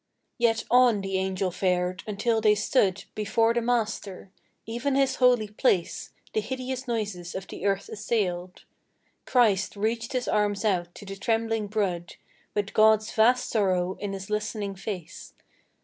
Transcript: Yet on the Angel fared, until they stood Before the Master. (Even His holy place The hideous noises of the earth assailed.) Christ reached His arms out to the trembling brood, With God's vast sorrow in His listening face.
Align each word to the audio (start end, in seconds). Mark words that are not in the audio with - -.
Yet 0.39 0.63
on 0.71 1.01
the 1.01 1.19
Angel 1.19 1.51
fared, 1.51 2.01
until 2.07 2.41
they 2.41 2.55
stood 2.55 3.05
Before 3.13 3.53
the 3.53 3.61
Master. 3.61 4.31
(Even 4.65 4.95
His 4.95 5.17
holy 5.17 5.49
place 5.49 6.11
The 6.33 6.41
hideous 6.41 6.87
noises 6.87 7.35
of 7.35 7.45
the 7.45 7.67
earth 7.67 7.87
assailed.) 7.87 8.63
Christ 9.27 9.75
reached 9.75 10.13
His 10.13 10.27
arms 10.27 10.65
out 10.65 10.95
to 10.95 11.05
the 11.05 11.15
trembling 11.17 11.67
brood, 11.67 12.15
With 12.55 12.73
God's 12.73 13.11
vast 13.13 13.51
sorrow 13.51 13.93
in 13.99 14.13
His 14.13 14.31
listening 14.31 14.73
face. 14.73 15.35